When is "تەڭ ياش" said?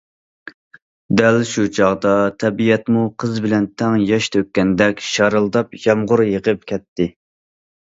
3.83-4.31